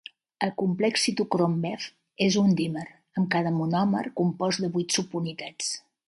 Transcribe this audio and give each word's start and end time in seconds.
El 0.45 0.51
complex 0.59 1.01
citocrom 1.07 1.57
bf 1.65 1.83
és 2.27 2.37
un 2.41 2.55
dímer, 2.61 2.85
amb 3.21 3.29
cada 3.35 3.51
monòmer 3.57 4.03
compost 4.23 4.63
de 4.65 4.71
vuit 4.79 4.97
subunitats. 4.97 5.69